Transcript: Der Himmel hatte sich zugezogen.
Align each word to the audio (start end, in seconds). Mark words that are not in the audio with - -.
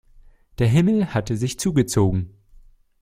Der 0.57 0.67
Himmel 0.67 1.13
hatte 1.13 1.37
sich 1.37 1.59
zugezogen. 1.59 2.31